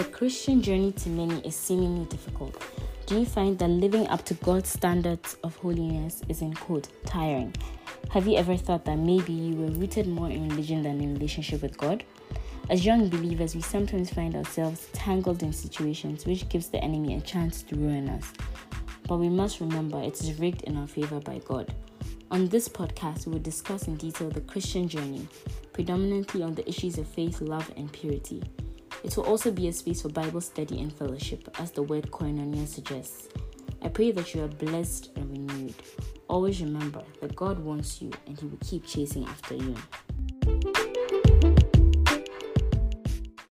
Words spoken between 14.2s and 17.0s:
ourselves tangled in situations which gives the